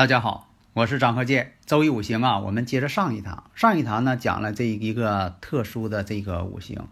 [0.00, 1.52] 大家好，我是张和建。
[1.66, 3.50] 周易五行啊，我们接着上一堂。
[3.54, 6.88] 上一堂呢讲了这一个特殊的这个五行。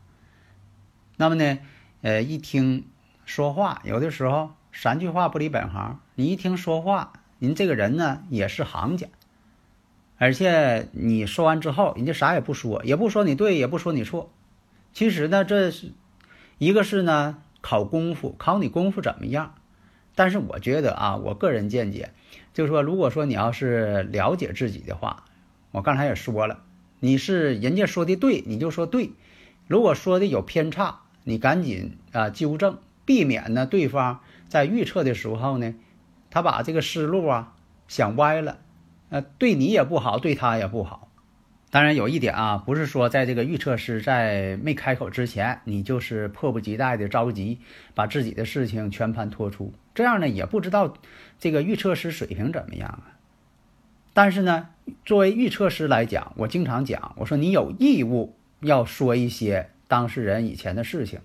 [1.17, 1.59] 那么呢，
[2.03, 2.85] 呃，一听
[3.25, 6.01] 说话，有的时候三句话不离本行。
[6.17, 9.07] 你一听说话，您这个人呢也是行家，
[10.19, 14.31] 而且你说完之后，人家啥也不说，也不说你对，也不说你错。
[14.93, 15.93] 其实呢，这是
[16.59, 19.55] 一个是呢考功夫，考你功夫怎么样。
[20.15, 22.11] 但是我觉得啊，我个人见解。
[22.53, 25.25] 就是说，如果说你要是了解自己的话，
[25.71, 26.65] 我刚才也说了，
[27.01, 29.11] 你是人家说的对，你就说对；
[29.67, 35.75] 如果说的有偏差，你赶紧啊纠正，避免呢对方在预测的时候呢，
[36.31, 37.55] 他把这个思路啊
[37.87, 38.59] 想歪了，
[39.11, 41.08] 呃，对你也不好，对他也不好。
[41.71, 47.59] 当然有一点啊，不是说在这个预测师在没开口之前，你就是迫不及待的着急
[47.95, 50.95] 把自己的事情全盘托出，这样呢也不知道
[51.39, 53.13] 这个预测师水平怎么样啊。
[54.15, 54.71] 但是呢，
[55.05, 61.21] 作为预测师来讲，我经常讲，我说你有义务要说一些当事人以前的事情，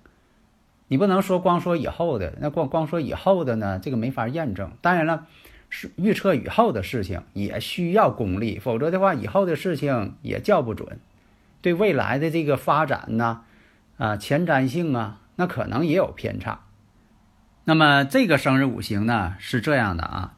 [0.89, 4.72] 你不能说光说以后的，那光光说以后的呢，这个没法验证。
[4.81, 5.25] 当然了。
[5.75, 10.99] 是预测以后的事情也需要功力，否则的话，以后的事情也叫不准。
[11.63, 13.41] 对未来的这个发展呢，
[13.97, 16.59] 啊，前瞻性啊，那可能也有偏差。
[17.63, 20.35] 那么这个生日五行呢是这样的啊：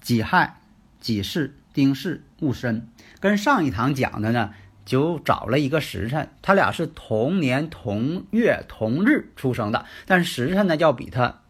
[0.00, 0.62] 己亥、
[0.98, 2.88] 己巳、丁巳、戊申。
[3.20, 4.54] 跟上一堂讲的呢，
[4.86, 11.42] 就找了一个时辰，他俩是同年同月同日出生的，但是时辰呢要比他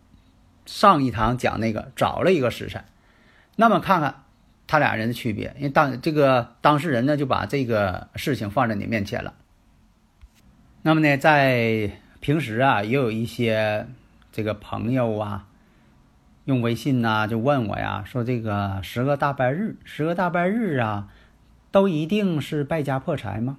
[0.67, 2.83] 上一堂讲那个早了一个时辰。
[3.57, 4.25] 那么看看
[4.67, 9.35] 他俩人的区别，因为当这个当事人呢就把这个事情放在你面前了。
[10.83, 13.87] 那么呢，在平时啊，也有一些
[14.33, 15.47] 这个朋友啊，
[16.45, 21.09] 用微信呐就问我呀，说这个十个大拜日，十个大拜日啊，
[21.71, 23.59] 都一定是败家破财吗？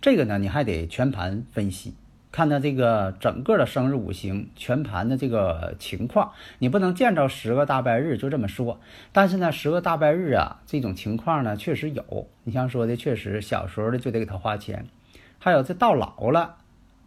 [0.00, 1.94] 这个呢，你还得全盘分析。
[2.30, 8.80] 看他这个整个的生日五行全盘的这个情况，你不能见着十个大拜日就这么说。
[9.12, 12.28] 但是呢，十个大拜日啊，这种情况呢确实有。
[12.44, 14.86] 你像说的，确实小时候的就得给他花钱，
[15.38, 16.56] 还有这到老了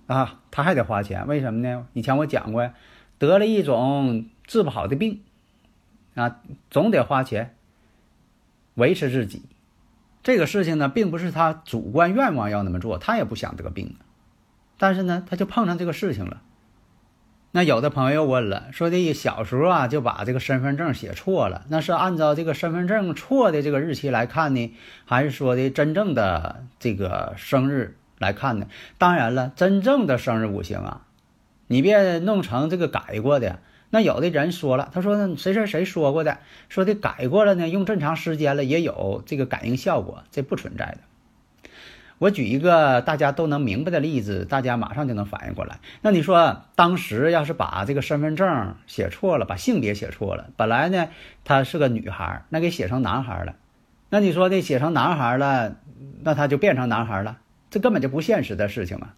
[0.07, 1.27] 啊，他还得花钱。
[1.27, 1.87] 为什么呢？
[1.93, 2.71] 以前我讲过，
[3.19, 5.21] 得了一种治不好的病
[6.15, 7.55] 啊，总得花钱
[8.73, 9.43] 维持自己。
[10.23, 13.95] 这个事情呢，并不是他主观愿望要那么做，他也不想得病。
[14.81, 16.41] 但是呢，他就碰上这个事情了。
[17.51, 24.73] 那有的朋友问了，说的小时候啊就把这个身份证写错了，那是按照这个身份证错的这个日期来看呢，
[25.05, 28.65] 还是说的真正的这个生日来看呢？
[28.97, 31.05] 当然了，真正的生日五行啊，
[31.67, 33.59] 你别弄成这个改过的。
[33.91, 36.39] 那有的人说了，他说谁谁谁说过的，
[36.69, 41.10] 说的改过了呢，用这么长时间了也有这个感应效果，这不存在的。
[42.21, 45.79] 我举一个大家都能明白的例子，大家马上就能反应过来。
[46.03, 51.07] 那你说，当时要是把这个身份证写错了，把性别写错了，本来呢
[51.43, 53.55] 她是个女孩，那给写成男孩了，
[54.09, 55.77] 那你说这写成男孩了，
[56.21, 57.39] 那他就变成男孩了，
[57.71, 59.13] 这根本就不现实的事情嘛。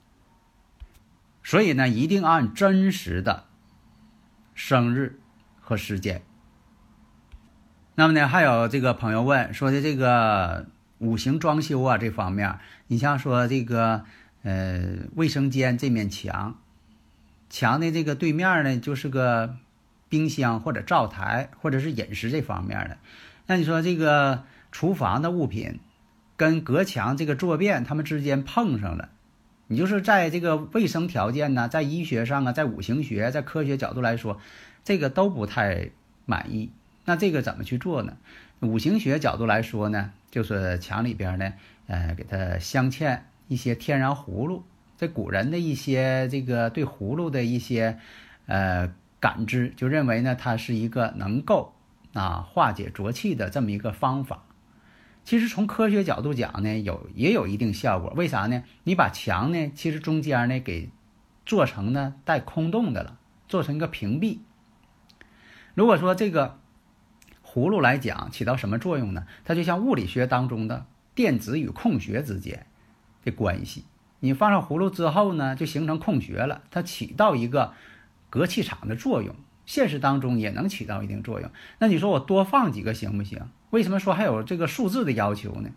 [1.43, 3.43] 所以呢，一定按真实的
[4.53, 5.19] 生日
[5.59, 6.21] 和时间。
[7.95, 10.67] 那么呢，还有这个朋友问说的这个。
[11.03, 12.57] 五行装修啊，这方面，
[12.87, 14.05] 你像说这个，
[14.43, 16.57] 呃，卫生间这面墙，
[17.49, 19.57] 墙的这个对面呢，就是个
[20.07, 22.97] 冰箱或者灶台，或者是饮食这方面的。
[23.47, 25.81] 那你说这个厨房的物品
[26.37, 29.09] 跟隔墙这个坐便，它们之间碰上了，
[29.67, 34.39] 你就是在这个卫生条件呢，在医学上啊，在五行学，在科学角度来说，
[34.85, 35.89] 这个都不太
[36.25, 36.71] 满意。
[37.03, 38.15] 那这个怎么去做呢？
[38.61, 41.53] 五行学角度来说呢， 就是墙里边呢，
[41.85, 44.63] 呃，给它镶嵌一些天然葫芦。
[44.97, 47.99] 这古人的一些这个对葫芦的一些
[48.47, 51.75] 呃感知，就认为呢，它是一个能够
[52.13, 54.43] 啊化解浊气的这么一个方法。
[55.23, 58.11] 其实从科学角度讲呢，有也有一定效果。
[58.15, 58.63] 为啥呢？
[58.85, 60.89] 你把墙呢，其实中间呢给
[61.45, 64.39] 做成呢带空洞的了，做成一个屏蔽。
[65.75, 66.57] 如果说这个
[67.53, 69.27] 葫芦来讲起到什么作用呢？
[69.45, 72.65] 它就像物理学当中的电子与空穴之间
[73.23, 73.85] 的关系。
[74.21, 77.73] 你放上葫芦之后呢，就形成空穴了，它起到一个
[78.31, 79.35] 隔气场的作用。
[79.65, 81.49] 现实当中也能起到一定作用。
[81.77, 83.39] 那你说我多放几个行不行？
[83.69, 85.69] 为什么说还有这个数字的要求呢？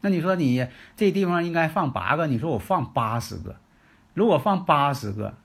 [0.00, 0.66] 那你说你
[0.96, 3.56] 这地方应该放八个，你说我放八十个，
[4.14, 5.36] 如果放八十个，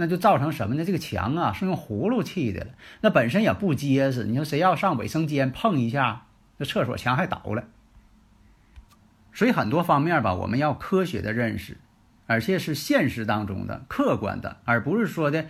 [0.00, 0.84] 那就造成什么呢？
[0.84, 4.22] 这个墙啊是用葫芦砌的了，那本身也不结实。
[4.22, 6.26] 你说谁要上卫生间碰一下，
[6.58, 7.64] 那厕所墙还倒了。
[9.32, 11.78] 所以很多方面吧，我们要科学的认识，
[12.28, 15.46] 而且是现实当中的客观的，而不是说的。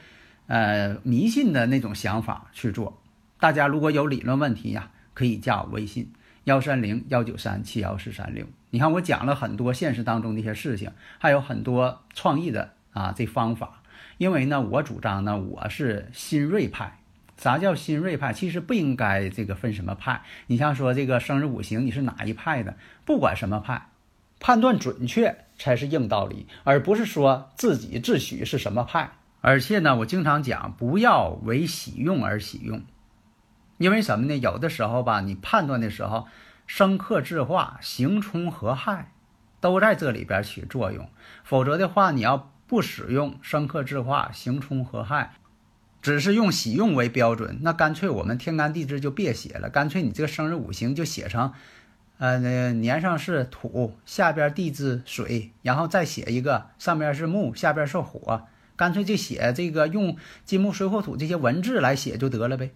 [0.47, 3.03] 呃，迷信的那种想法去做。
[3.39, 6.11] 大家如果有理论问题呀，可以加我微信
[6.45, 8.47] 幺三零幺九三七幺四三六。
[8.71, 13.83] 你看我讲了很多现实当中的一些事情，还有很多创意的啊这方法。
[14.19, 16.99] 因为呢，我主张呢，我是新锐派。
[17.37, 18.33] 啥叫新锐派？
[18.33, 20.23] 其实不应该这个分什么派。
[20.49, 22.77] 你像说这个生日五行，你是哪一派的？
[23.05, 23.91] 不管什么派，
[24.41, 29.13] 判断准确才是硬道理，而不是说自己自诩是什么派。
[29.41, 32.83] 而且呢，我经常讲，不要为喜用而喜用，
[33.77, 34.37] 因为什么呢？
[34.37, 36.27] 有的时候吧，你判断的时候，
[36.67, 39.13] 生克制化、刑冲合害，
[39.61, 41.09] 都在这里边起作用。
[41.45, 45.33] 否则的话，你要不使用生克制化、刑冲合害，
[46.03, 51.53] 只是用喜用为标准，那干脆我们天干地支就别写了，干脆你这个生日五行就写成，
[52.19, 58.47] 呃，年上是土，下边地支水，然后再写一个上边是木，下边是火。
[58.77, 62.71] 干脆就写这个用金木水火土这些文字来写就得了呗。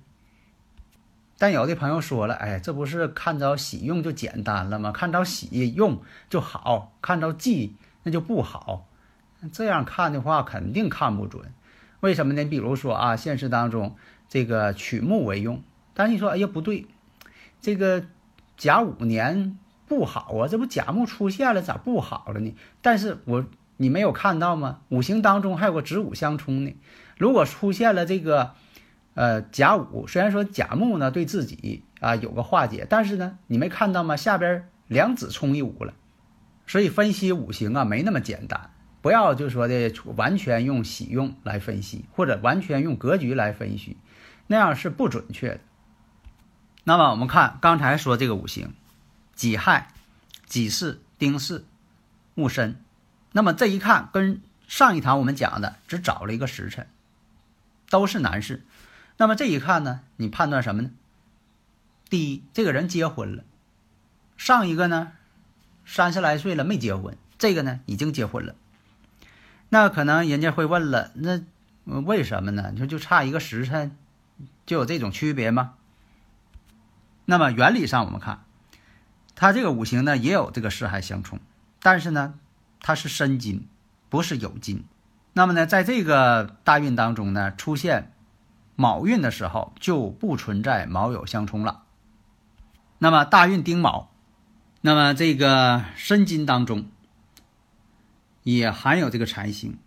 [1.39, 4.91] 但有的朋友说了，哎，这不是看着喜用就简单了吗？
[4.91, 6.01] 看着喜用
[6.31, 8.89] 就好，看着忌那就不好。
[9.51, 11.53] 这样看的话，肯定看不准。
[12.01, 12.45] 为什么呢？
[12.45, 13.97] 比如说啊，现实当中
[14.29, 15.63] 这个取木为用，
[15.95, 16.87] 但是你说，哎呀，不对，
[17.61, 18.05] 这个
[18.57, 19.59] 甲午年
[19.89, 22.55] 不好啊，这不甲木出现了，咋不好了呢？
[22.81, 23.45] 但是我。
[23.79, 24.81] 你没有看到吗？
[24.91, 26.77] 五行当中还有个子午相冲呢。
[27.19, 28.53] 如果出现了这个，
[29.15, 34.15] 呃，甲午，虽然说甲木呢对自己啊有个化解，但是呢，你没看到吗？
[34.15, 35.95] 下边两子冲一午了。
[36.65, 38.71] 所以分析五行啊没那么简单，
[39.03, 43.99] 不要就说的完全用喜用来分析，或者完全用格局来分析，
[44.47, 45.61] 那样是不准确的。
[46.85, 48.73] 那么我们看刚才说这个五行，
[49.35, 49.93] 己亥、
[50.47, 51.65] 己巳、丁巳、
[52.37, 52.81] 戊申。
[53.33, 56.87] 那么这一看，跟上一堂我们讲的只找了一个时辰，
[57.91, 58.65] 都是男士。
[59.17, 60.91] 那么这一看呢，你判断什么呢？
[62.09, 63.43] 第一，这个人结婚了；
[64.37, 65.13] 上一个呢，
[65.85, 68.55] 三十来岁了没结婚，这个呢已经结婚了。
[69.73, 71.41] 那可能人家会问了，那
[71.85, 72.69] 为什么呢？
[72.73, 73.97] 你说就差一个时辰，
[74.67, 75.77] 就有这种区别吗？
[77.25, 78.45] 那么原理上我们看，
[79.35, 81.41] 他这个五行呢也有这个四害相冲，
[81.81, 82.35] 但是呢。
[82.85, 83.69] 它是申金，
[84.09, 84.85] 不是酉金。
[85.35, 88.11] 那么呢，在这个大运当中呢，出现
[88.75, 91.85] 卯运的时候，就不存在卯酉相冲了。
[92.99, 94.11] 那么大运丁卯，
[94.81, 96.87] 那么这个申金当中
[98.43, 99.79] 也含有这个财星。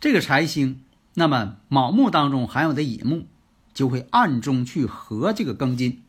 [0.00, 0.82] 这个财星，
[1.14, 3.26] 那么卯木当中含有的乙木，
[3.74, 6.02] 就会暗中去合这个庚金。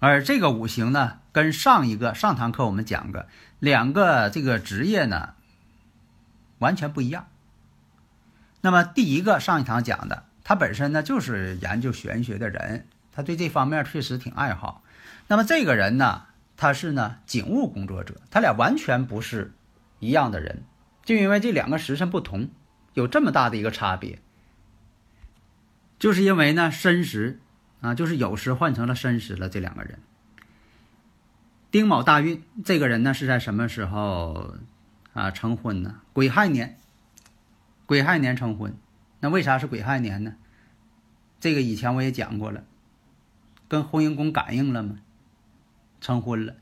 [0.00, 3.28] 而这个五行呢，跟上一个上堂课我们讲的
[3.60, 5.34] 两个这个职业呢，
[6.58, 7.28] 完全不一样。
[8.62, 14.82] 那么第一个上一堂讲的，他本身呢就是研究玄学的人，他对这方面确实挺爱好。
[15.28, 16.24] 那么这个人呢，
[16.56, 19.52] 他是呢警务工作者，他俩完全不是
[20.02, 20.64] 一样的人，
[21.04, 22.50] 就因为这两个时辰不同，
[22.92, 24.18] 有这么大的一个差别，
[25.98, 27.38] 就是因为呢申时。
[27.82, 29.48] 啊，就是酉时换成了申时了。
[29.48, 29.98] 这两个人，
[31.72, 34.54] 丁卯大运，这个人呢是在什么时候
[35.14, 36.00] 啊成婚呢？
[36.12, 36.78] 癸亥年，
[37.84, 38.76] 癸亥年成婚。
[39.18, 40.36] 那为啥是癸亥年呢？
[41.40, 42.62] 这个以前我也讲过了，
[43.66, 45.00] 跟婚姻宫感应了吗？
[46.00, 46.54] 成婚了。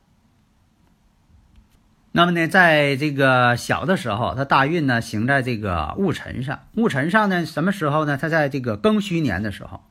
[2.12, 8.16] 那么呢，在这个小的时候，他大运呢行在这个戊辰上，戊辰上呢什么时候呢？
[8.16, 9.82] 他在这个庚戌年的时候。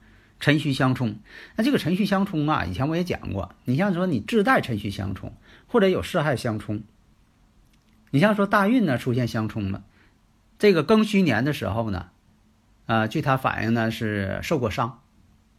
[0.41, 1.17] 辰戌相冲，
[1.57, 3.53] 那这个辰戌相冲啊，以前我也讲过。
[3.65, 5.33] 你像说你自带辰戌相冲，
[5.67, 6.81] 或者有四害相冲，
[8.11, 9.83] 你像说大运呢出现相冲了，
[10.57, 12.05] 这个庚戌年的时候呢，
[12.85, 15.01] 啊，据他反映呢是受过伤，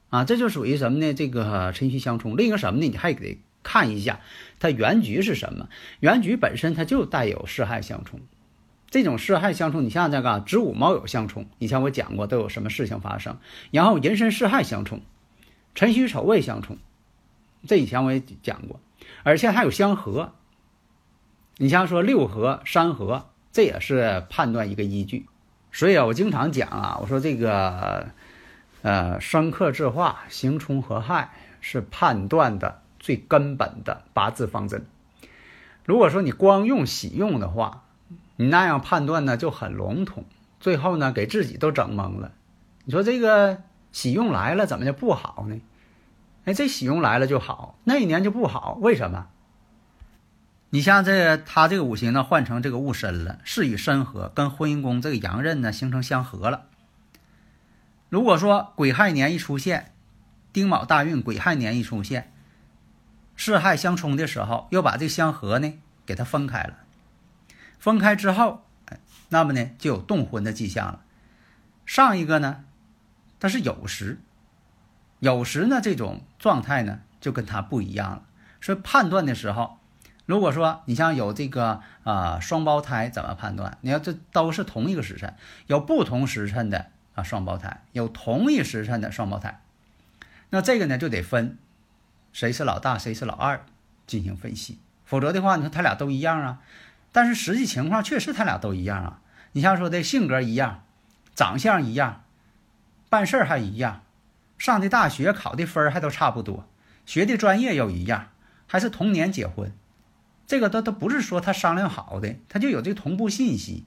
[0.08, 1.12] 啊，这就属于什么呢？
[1.12, 2.38] 这个辰戌相冲。
[2.38, 2.88] 另一个什么呢？
[2.88, 4.20] 你还得看一下
[4.58, 5.68] 它原局是什么。
[6.00, 8.20] 原局本身它就带有四害相冲，
[8.90, 13.38] 这种四害相冲，你像这个子午卯酉相冲，以前我讲过都有什么事情发生。
[13.70, 15.00] 然后寅申巳亥相冲，
[15.74, 16.78] 辰戌丑未相冲，
[17.66, 18.80] 这以前我也讲过，
[19.22, 20.32] 而且还有相合。
[21.56, 25.26] 你像说六合、三合，这也是判断一个依据。
[25.72, 28.08] 所以啊，我经常讲啊，我说这个，
[28.82, 34.86] 呃，生克制化、刑冲合害是判断的最根本的八字方针。
[35.84, 37.82] 如果说你光用喜用的话，
[38.36, 40.24] 你那样判断呢就很笼统，
[40.60, 42.30] 最后呢给自己都整懵了。
[42.84, 45.60] 你说这个喜用来了，怎么就不好呢？
[46.44, 49.26] 哎，这喜用来了就好，那一年就不好，为什么？
[50.70, 56.66] 你像这他这个五行呢，换成这个戊申了，是与申合，跟婚姻宫这个阳刃呢形成相合了。
[58.08, 59.92] 如果说癸亥年一出现，
[60.52, 62.32] 丁卯大运癸亥年一出现，
[63.40, 65.72] 巳亥相冲的时候，又把这相合呢
[66.04, 66.76] 给它分开了。
[67.78, 71.00] 分开之后，哎，那么呢就有动婚的迹象了。
[71.86, 72.64] 上一个呢，
[73.38, 74.20] 它是酉时，
[75.22, 78.22] 酉时呢这种状态呢就跟它不一样了，
[78.60, 79.78] 所以判断的时候。
[80.26, 83.78] 如果说你像有这个啊双胞胎怎么判断？
[83.80, 85.34] 你要这都是同一个时辰，
[85.66, 89.62] 有不同时辰的啊双胞胎，有同一时辰的双胞胎，
[90.50, 91.56] 那这个呢就得分
[92.32, 93.64] 谁是老大，谁是老二
[94.06, 94.78] 进行分析。
[95.04, 96.60] 否则的话，你说他俩都一样啊，
[97.10, 99.20] 但是实际情况确实他俩都一样啊。
[99.52, 100.84] 你像说的性格一样，
[101.34, 102.24] 长相一样，
[103.08, 104.02] 办事还一样，
[104.56, 106.68] 上的大学考的分还都差不多，
[107.04, 108.28] 学的专业又一样，
[108.68, 109.72] 还是同年结婚。
[110.46, 113.84] 这个都都不是说他商量好的，他就有这同步信息，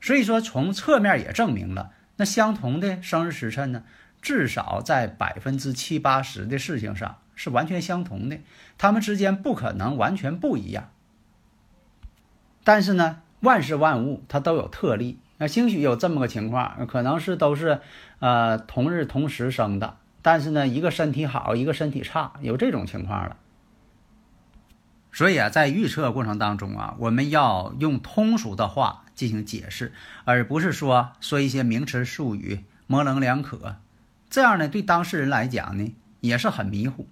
[0.00, 3.84] 所以说从侧面也证明了，那相同的生日时辰呢，
[4.22, 8.36] 至少在百分之七八十的事情上是完全相同的，
[8.76, 10.90] 他们之间不可能完全不一样。
[12.64, 17.80] 但是呢，万事万物它都有特例，那兴许有这么个情况，可能是都是
[18.18, 23.38] 呃同日同时生的，但是呢，一个身体好，一个身体差，有这种情况了。
[25.10, 29.94] 所以啊，在预测过程当中啊，我们要用通俗的话进行解释，
[30.26, 33.76] 而不是说说一些名词术语模棱两可，
[34.28, 37.08] 这样呢，对当事人来讲呢，也是很迷糊。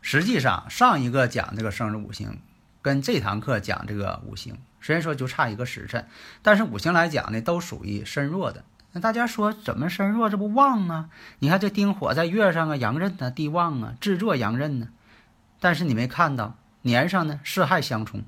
[0.00, 2.38] 实际上，上一个讲这个生日五行，
[2.82, 6.08] 跟这堂课讲这个五行，虽然说就差一个时辰，
[6.42, 8.64] 但是五行来讲呢，都属于身弱的。
[8.92, 10.28] 那大家说怎么身弱？
[10.28, 11.10] 这不旺吗？
[11.38, 14.88] 你看这丁火在月上啊，阳刃呢，地旺啊，制作阳刃呢。
[15.60, 18.24] 但是你没看到年上呢，四害相冲，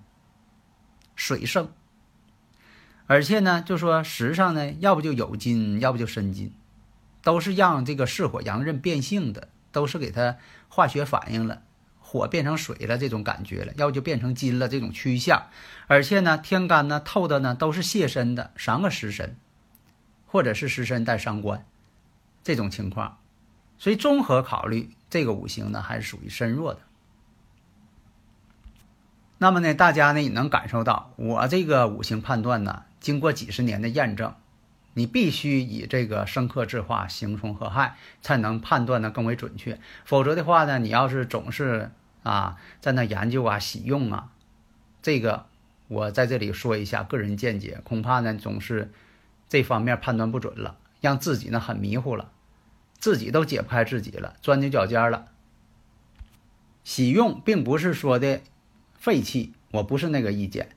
[1.17, 1.71] 水盛，
[3.07, 6.53] 而且呢，就说时上呢，要不就有金，要不就申金，
[7.23, 10.37] 都是让这个巳火阳刃变性的，都是给它
[10.75, 11.65] 化学反应了，
[12.01, 15.49] 火变成水了这种感觉了，要不就变成金了这种趋向，
[15.87, 19.37] 而且呢，天干呢透的呢都是泄身的三个食神，
[20.27, 21.67] 或者是食神带伤官，
[22.43, 23.19] 这种情况，
[23.77, 26.81] 所以综合考虑，这个五行呢还是属于身弱的。
[29.37, 34.35] 那么呢，大家呢也能感受到，我这个五行判断呢，经过几十年的验证，
[34.95, 39.79] 你必须以这个生克制化、形冲合害，才能判断的更为准确。
[40.05, 41.91] 否则的话呢，你要是总是
[42.23, 44.31] 啊在那研究啊、喜用啊，
[45.03, 45.47] 这个
[45.89, 48.93] 我在这里说一下个人见解，恐怕呢总是
[49.49, 52.31] 这方面判断不准了，让自己呢很迷糊了，
[52.99, 55.29] 自己都解不开自己了，钻牛角尖了。
[56.85, 58.41] 喜用并不是说的。
[58.95, 60.77] 废弃，我不是那个意见，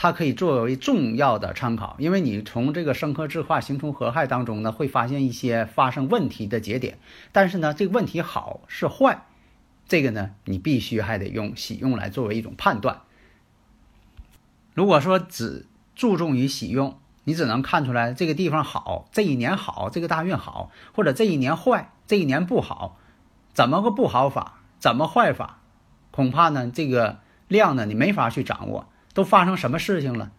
[0.00, 7.00] 它可以作为重要的参考，因为你从这个生克制化、形冲合害当中呢，会发现一些发生问题的节点。
[7.32, 9.26] 但是呢，这个问题好是坏，
[9.88, 13.00] 这个呢，你必须还得用喜用来作为一种判断。
[14.72, 22.96] 如果说只注重于喜用，你只能看出来这个地方好，这一年好，这个大运好，或者这一年坏，这一年不好，
[23.52, 24.60] 怎么个不好法？
[24.78, 25.58] 怎么坏法？
[26.12, 28.88] 恐怕呢，这个量呢，你没法去掌握，
[29.18, 30.30] 都发生什么事情了？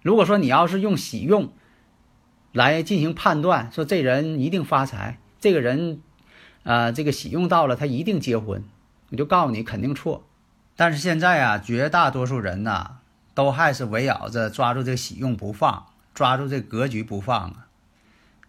[0.00, 1.52] 如果说你要是用喜用
[2.52, 6.00] 来进行判断，说这人一定发财，这个人，
[6.62, 8.62] 呃，这个喜用到了，他一定结婚，
[9.10, 10.24] 我就告诉你肯定错。
[10.76, 12.98] 但是现在啊，绝大多数人呢，
[13.34, 17.66] 都还是围绕着抓住这个喜用不放，抓住这格局不放啊，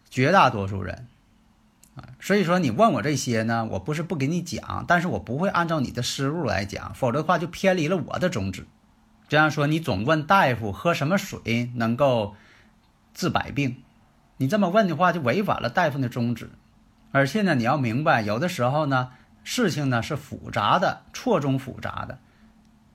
[0.07, 1.07] 绝大多数人。
[1.95, 8.67] 啊，所以说你问我这些呢，我不是不给你讲，但是我不会按照你的思路来讲，否则的话就偏离了我的宗旨。
[9.33, 12.35] 这样说，你总问大夫喝什么水能够
[13.15, 13.77] 治百病，
[14.37, 16.51] 你这么问的话就违反了大夫的宗旨。
[17.11, 19.09] 而且呢，你要明白，有的时候呢，
[19.43, 22.19] 事情呢是复杂的，错综复杂的。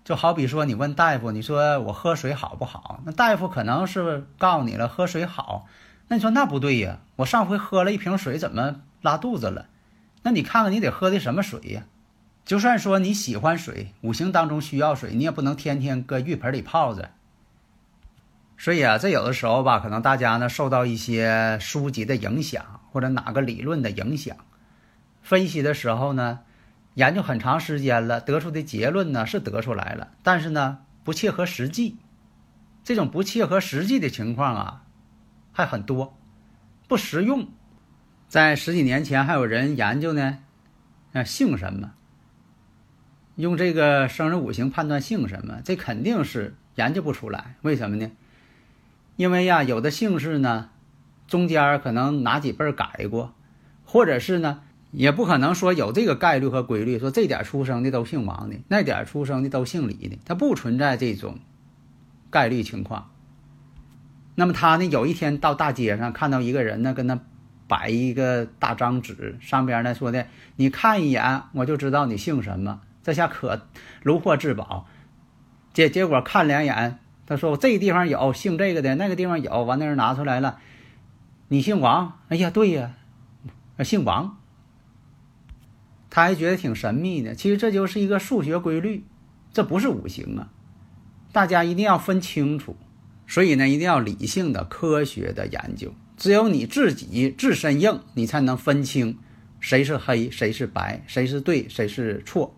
[0.04, 3.00] 就好比说，你问大夫，你说我喝水好不好？
[3.04, 5.66] 那大夫可能是告诉你了，喝水好。
[6.06, 9.66] 那你说那不对呀，我上回喝了一瓶水，怎么拉肚子了？
[10.22, 11.82] 那你看看你得喝的什么水呀？
[12.48, 17.10] 就算说你喜欢水，五行当中需要水，你也不能天天搁浴盆里泡着。
[18.56, 24.34] 所以啊，这有的时候吧，可能大家呢受到一些书籍的影响，或者哪个理论的影响，
[25.20, 26.40] 分析的时候呢。
[26.94, 31.96] 研究很长时间了，得出的结论呢是得出来了，但是呢不切合实际，
[32.82, 34.82] 这种不切合实际的情况啊
[35.52, 36.18] 还很多，
[36.88, 37.46] 不实用。
[38.26, 40.38] 在十几年前还有人研究呢，
[41.12, 41.92] 啊姓什么，
[43.38, 47.54] 用这个生日五行判断姓什么，这肯定是研究不出来。
[47.62, 48.10] 为什么呢？
[49.16, 50.70] 因为呀有的姓氏呢
[51.26, 53.32] 中间可能哪几辈改过，
[53.84, 54.60] 或者是呢。
[54.90, 61.36] 也不可能说有这个概率和规律，说这点出生的都姓王的，那点出生的都姓李的，它不存在这种
[62.30, 63.10] 概率情况。
[64.34, 67.20] 那么他呢，有一天到大街上看到一个人呢，跟他
[67.66, 70.26] 摆一个大张纸，上边呢说的，
[70.56, 73.66] 你看一眼我就知道你姓什么，这下可
[74.02, 74.86] 如获至宝。
[75.72, 80.58] 结结果看两眼，他说我这个地方有姓这个的，那个地方有，完那人拿出来了，
[81.48, 82.18] 你姓王？
[82.28, 82.94] 哎呀，对呀，
[83.84, 84.36] 姓王。
[86.10, 89.04] 他还觉得挺神秘的，其实这就是一个数学规律，
[89.52, 90.50] 这不是五行啊！
[91.32, 92.76] 大家一定要分清楚，
[93.26, 95.94] 所以呢，一定要理性的、科学的研究。
[96.16, 99.18] 只有你自己自身硬，你才能分清
[99.60, 102.57] 谁是黑，谁是白，谁是对，谁是错。